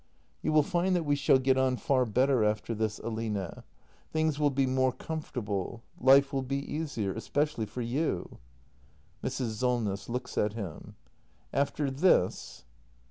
[0.41, 3.61] ]You will find that we shall get on far better after this, Aline.
[4.11, 5.83] Things will be more comfortable.
[5.99, 8.39] Life will be easier— especially for you.
[9.23, 9.59] Mrs.
[9.59, 10.09] Solness.
[10.09, 10.95] [Looks at him.]
[11.53, 12.65] After this